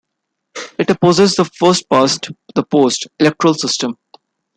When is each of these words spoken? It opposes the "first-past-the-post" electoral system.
It 0.79 0.89
opposes 0.89 1.35
the 1.35 1.45
"first-past-the-post" 1.45 3.05
electoral 3.19 3.53
system. 3.53 3.97